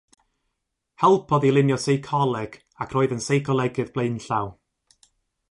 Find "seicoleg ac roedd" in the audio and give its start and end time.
1.83-3.15